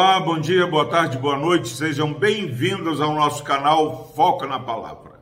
[0.00, 5.18] Olá, bom dia, boa tarde, boa noite, sejam bem-vindos ao nosso canal Foca na Palavra.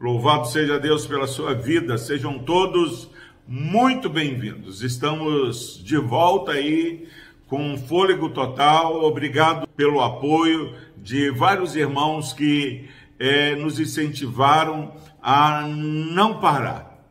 [0.00, 3.08] Louvado seja Deus pela sua vida, sejam todos
[3.46, 4.82] muito bem-vindos.
[4.82, 7.06] Estamos de volta aí
[7.46, 12.88] com fôlego total, obrigado pelo apoio de vários irmãos que
[13.20, 17.04] é, nos incentivaram a não parar.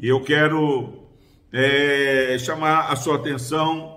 [0.00, 1.06] E eu quero
[1.52, 3.89] é, chamar a sua atenção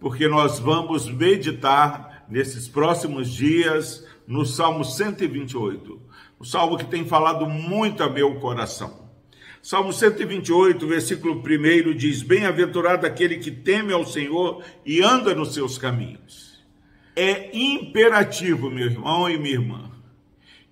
[0.00, 6.00] porque nós vamos meditar nesses próximos dias no Salmo 128,
[6.38, 9.10] o salmo que tem falado muito a meu coração.
[9.62, 15.76] Salmo 128, versículo 1 diz: Bem-aventurado aquele que teme ao Senhor e anda nos seus
[15.76, 16.64] caminhos.
[17.14, 19.90] É imperativo, meu irmão e minha irmã,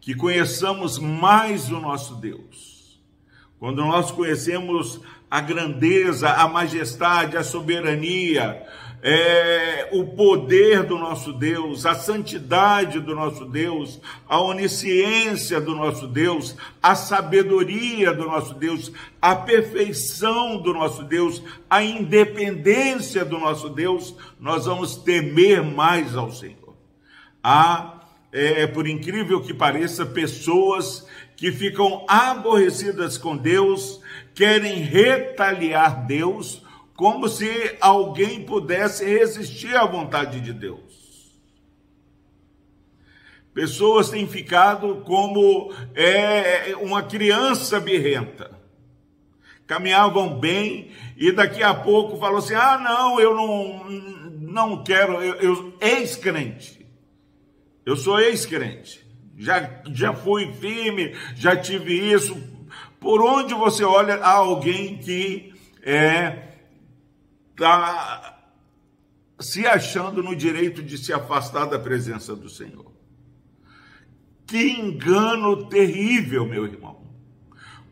[0.00, 2.77] que conheçamos mais o nosso Deus.
[3.59, 8.65] Quando nós conhecemos a grandeza, a majestade, a soberania,
[9.03, 16.09] é, o poder do nosso Deus, a santidade do nosso Deus, a onisciência do nosso
[16.09, 18.92] Deus, a sabedoria do nosso Deus,
[19.23, 26.33] a perfeição do nosso Deus, a independência do nosso Deus, nós vamos temer mais ao
[26.33, 26.75] Senhor.
[27.43, 27.97] Há,
[28.39, 34.00] é, por incrível que pareça, pessoas que ficam aborrecidas com Deus,
[34.34, 36.62] querem retaliar Deus
[36.94, 40.89] como se alguém pudesse resistir à vontade de Deus.
[43.55, 48.56] Pessoas têm ficado como é, uma criança birrenta.
[49.66, 53.84] Caminhavam bem e daqui a pouco falou assim: ah, não, eu não,
[54.41, 56.78] não quero, eu, eu ex-crente.
[57.89, 59.03] Eu sou ex-crente.
[59.39, 62.36] Já, já fui firme, já tive isso.
[63.00, 66.48] Por onde você olha, há alguém que é
[67.50, 68.41] está
[69.41, 72.93] se achando no direito de se afastar da presença do Senhor.
[74.47, 76.99] Que engano terrível, meu irmão.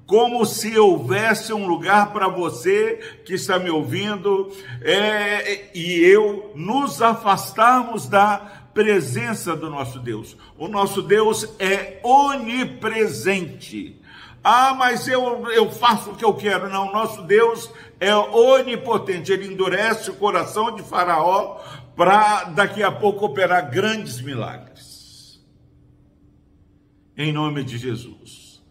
[0.07, 4.53] Como se houvesse um lugar para você que está me ouvindo
[4.83, 10.37] é, e eu nos afastarmos da presença do nosso Deus.
[10.59, 13.99] O nosso Deus é onipresente.
[14.45, 16.69] Ah, mas eu, eu faço o que eu quero.
[16.69, 19.33] Não, nosso Deus é onipotente.
[19.33, 21.59] Ele endurece o coração de Faraó
[21.97, 25.43] para daqui a pouco operar grandes milagres.
[27.17, 28.63] Em nome de Jesus.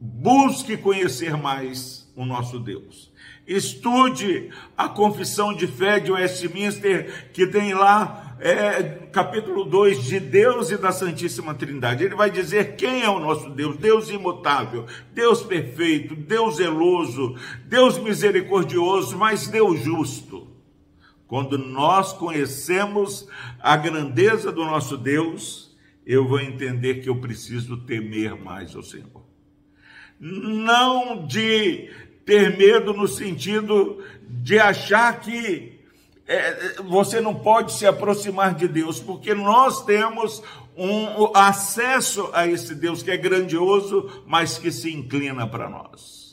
[0.00, 3.12] Busque conhecer mais o nosso Deus.
[3.46, 8.82] Estude a confissão de fé de Westminster, que tem lá é,
[9.12, 12.04] capítulo 2 de Deus e da Santíssima Trindade.
[12.04, 17.98] Ele vai dizer quem é o nosso Deus: Deus imutável, Deus perfeito, Deus zeloso, Deus
[17.98, 20.48] misericordioso, mas Deus justo.
[21.26, 25.76] Quando nós conhecemos a grandeza do nosso Deus,
[26.06, 29.24] eu vou entender que eu preciso temer mais ao Senhor.
[30.20, 31.90] Não de
[32.24, 35.75] ter medo no sentido de achar que
[36.26, 40.42] é, você não pode se aproximar de Deus, porque nós temos
[40.76, 46.25] um acesso a esse Deus que é grandioso, mas que se inclina para nós.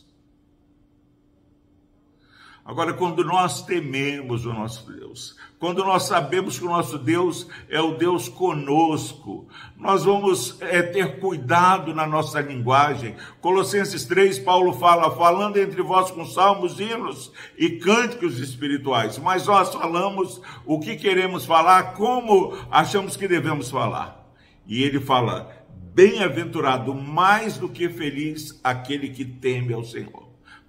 [2.65, 7.81] Agora, quando nós tememos o nosso Deus, quando nós sabemos que o nosso Deus é
[7.81, 13.17] o Deus conosco, nós vamos é, ter cuidado na nossa linguagem.
[13.41, 19.73] Colossenses 3, Paulo fala, falando entre vós com salmos, hinos e cânticos espirituais, mas nós
[19.73, 24.25] falamos o que queremos falar, como achamos que devemos falar.
[24.65, 25.51] E ele fala,
[25.93, 30.22] bem-aventurado, mais do que feliz, aquele que teme ao Senhor.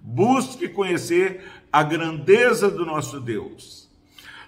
[0.07, 1.43] Busque conhecer
[1.73, 3.91] a grandeza do nosso Deus.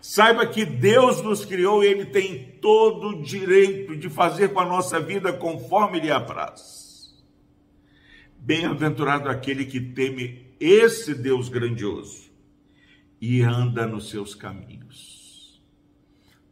[0.03, 4.67] Saiba que Deus nos criou e Ele tem todo o direito de fazer com a
[4.67, 7.17] nossa vida conforme lhe apraz.
[8.39, 12.31] Bem-aventurado aquele que teme esse Deus grandioso
[13.19, 15.26] e anda nos seus caminhos.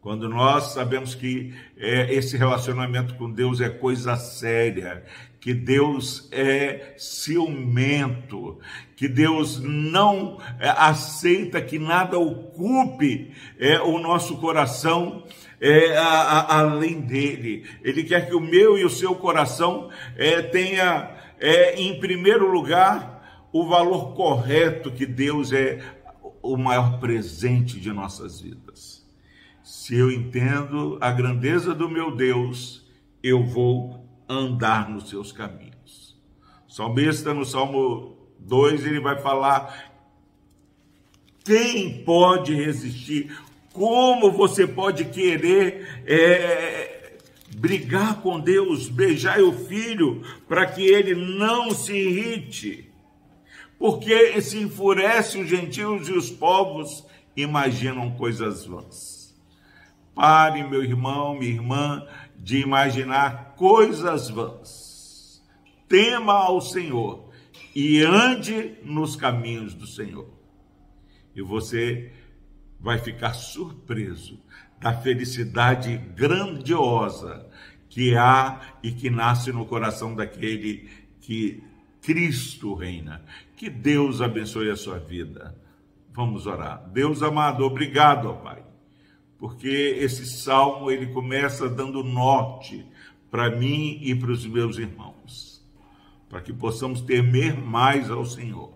[0.04, 5.02] Quando nós sabemos que é, esse relacionamento com Deus é coisa séria,
[5.40, 8.58] que Deus é ciumento,
[8.96, 15.24] que Deus não é, aceita que nada ocupe é, o nosso coração
[15.58, 17.64] é, a, a, além dele.
[17.82, 23.48] Ele quer que o meu e o seu coração é, tenha, é, em primeiro lugar,
[23.50, 25.80] o valor correto que Deus é
[26.42, 28.93] o maior presente de nossas vidas.
[29.64, 32.86] Se eu entendo a grandeza do meu Deus,
[33.22, 36.14] eu vou andar nos seus caminhos.
[36.68, 39.90] Salmista, no Salmo 2, ele vai falar:
[41.42, 43.34] quem pode resistir?
[43.72, 47.16] Como você pode querer é,
[47.56, 52.92] brigar com Deus, beijar o filho, para que ele não se irrite?
[53.78, 57.02] Porque se enfurece os gentios e os povos
[57.34, 59.23] imaginam coisas vãs.
[60.14, 62.06] Pare, meu irmão, minha irmã,
[62.36, 65.42] de imaginar coisas vãs.
[65.88, 67.30] Tema ao Senhor
[67.74, 70.28] e ande nos caminhos do Senhor.
[71.34, 72.12] E você
[72.78, 74.38] vai ficar surpreso
[74.78, 77.46] da felicidade grandiosa
[77.88, 80.88] que há e que nasce no coração daquele
[81.20, 81.62] que
[82.02, 83.24] Cristo reina.
[83.56, 85.56] Que Deus abençoe a sua vida.
[86.12, 86.86] Vamos orar.
[86.90, 88.62] Deus amado, obrigado, ó Pai,
[89.44, 92.82] porque esse salmo ele começa dando norte
[93.30, 95.62] para mim e para os meus irmãos,
[96.30, 98.72] para que possamos temer mais ao Senhor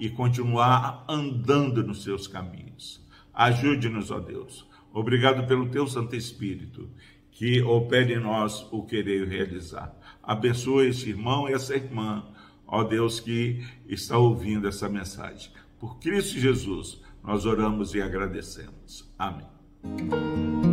[0.00, 3.00] e continuar andando nos seus caminhos.
[3.32, 4.66] Ajude-nos, ó Deus.
[4.92, 6.90] Obrigado pelo teu Santo Espírito,
[7.30, 9.96] que opere em nós o querer realizar.
[10.20, 12.26] Abençoe esse irmão e essa irmã,
[12.66, 15.52] ó Deus, que está ouvindo essa mensagem.
[15.78, 19.08] Por Cristo Jesus, nós oramos e agradecemos.
[19.16, 19.57] Amém.
[19.84, 20.67] 嗯。